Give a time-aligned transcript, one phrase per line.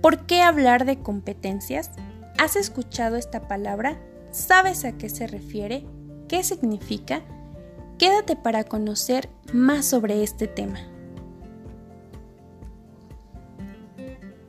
[0.00, 1.90] ¿Por qué hablar de competencias?
[2.38, 4.00] ¿Has escuchado esta palabra?
[4.30, 5.86] ¿Sabes a qué se refiere?
[6.26, 7.20] ¿Qué significa?
[7.98, 10.78] Quédate para conocer más sobre este tema.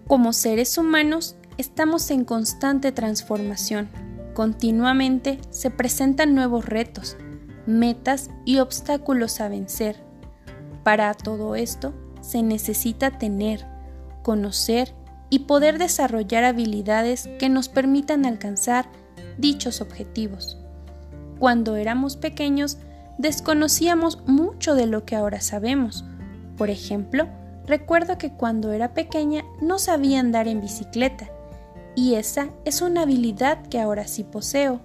[0.07, 3.89] Como seres humanos, estamos en constante transformación.
[4.33, 7.17] Continuamente se presentan nuevos retos,
[7.65, 10.01] metas y obstáculos a vencer.
[10.83, 13.67] Para todo esto se necesita tener,
[14.23, 14.95] conocer
[15.31, 18.89] y poder desarrollar habilidades que nos permitan alcanzar
[19.39, 20.59] dichos objetivos.
[21.39, 22.77] Cuando éramos pequeños,
[23.17, 26.05] desconocíamos mucho de lo que ahora sabemos.
[26.57, 27.27] Por ejemplo,
[27.65, 31.29] recuerdo que cuando era pequeña no sabía andar en bicicleta,
[31.95, 34.81] y esa es una habilidad que ahora sí poseo.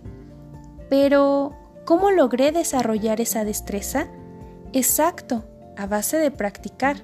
[0.88, 1.54] Pero,
[1.84, 4.08] ¿cómo logré desarrollar esa destreza?
[4.72, 5.44] Exacto,
[5.76, 6.96] a base de practicar.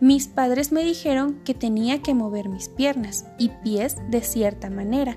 [0.00, 5.16] Mis padres me dijeron que tenía que mover mis piernas y pies de cierta manera,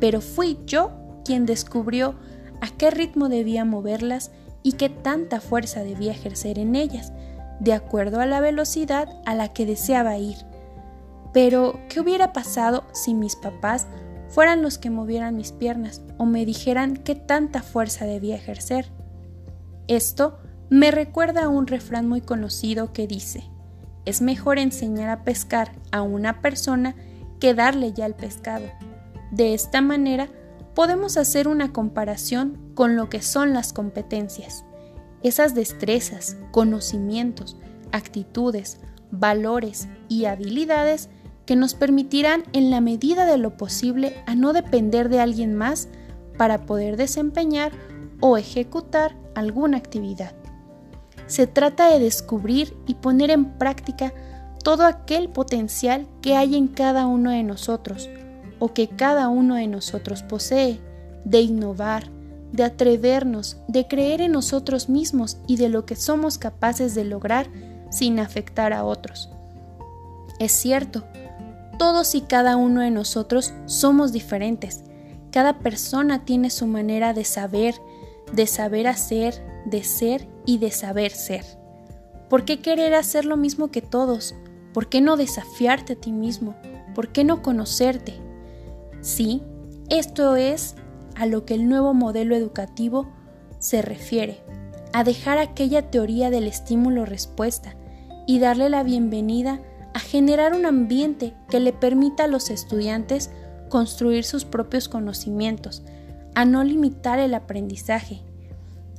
[0.00, 0.90] pero fui yo
[1.24, 2.16] quien descubrió
[2.60, 4.32] a qué ritmo debía moverlas
[4.64, 7.12] y qué tanta fuerza debía ejercer en ellas,
[7.60, 10.36] de acuerdo a la velocidad a la que deseaba ir.
[11.32, 13.86] Pero, ¿qué hubiera pasado si mis papás
[14.28, 18.90] fueran los que movieran mis piernas o me dijeran qué tanta fuerza debía ejercer?
[19.86, 20.38] Esto
[20.70, 23.44] me recuerda a un refrán muy conocido que dice,
[24.08, 26.94] es mejor enseñar a pescar a una persona
[27.40, 28.64] que darle ya el pescado.
[29.30, 30.30] De esta manera
[30.74, 34.64] podemos hacer una comparación con lo que son las competencias.
[35.22, 37.58] Esas destrezas, conocimientos,
[37.92, 41.10] actitudes, valores y habilidades
[41.44, 45.88] que nos permitirán en la medida de lo posible a no depender de alguien más
[46.38, 47.72] para poder desempeñar
[48.20, 50.37] o ejecutar alguna actividad.
[51.28, 54.12] Se trata de descubrir y poner en práctica
[54.64, 58.08] todo aquel potencial que hay en cada uno de nosotros,
[58.58, 60.80] o que cada uno de nosotros posee,
[61.24, 62.10] de innovar,
[62.52, 67.46] de atrevernos, de creer en nosotros mismos y de lo que somos capaces de lograr
[67.90, 69.30] sin afectar a otros.
[70.38, 71.04] Es cierto,
[71.78, 74.82] todos y cada uno de nosotros somos diferentes.
[75.30, 77.74] Cada persona tiene su manera de saber,
[78.32, 81.44] de saber hacer, de ser y de saber ser.
[82.30, 84.34] ¿Por qué querer hacer lo mismo que todos?
[84.72, 86.54] ¿Por qué no desafiarte a ti mismo?
[86.94, 88.14] ¿Por qué no conocerte?
[89.02, 89.42] Sí,
[89.90, 90.74] esto es
[91.16, 93.06] a lo que el nuevo modelo educativo
[93.58, 94.40] se refiere,
[94.94, 97.76] a dejar aquella teoría del estímulo-respuesta
[98.26, 99.60] y darle la bienvenida
[99.92, 103.30] a generar un ambiente que le permita a los estudiantes
[103.68, 105.82] construir sus propios conocimientos,
[106.34, 108.22] a no limitar el aprendizaje,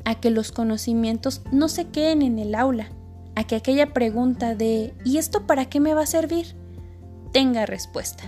[0.06, 2.90] a que los conocimientos no se queden en el aula,
[3.36, 6.56] a que aquella pregunta de ¿y esto para qué me va a servir?
[7.32, 8.24] tenga respuesta.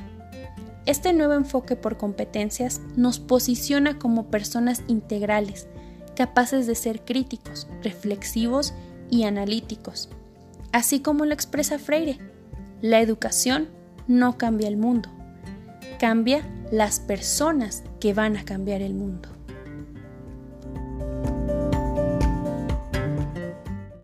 [0.85, 5.67] Este nuevo enfoque por competencias nos posiciona como personas integrales,
[6.15, 8.73] capaces de ser críticos, reflexivos
[9.09, 10.09] y analíticos.
[10.71, 12.17] Así como lo expresa Freire,
[12.81, 13.69] la educación
[14.07, 15.09] no cambia el mundo,
[15.99, 19.29] cambia las personas que van a cambiar el mundo.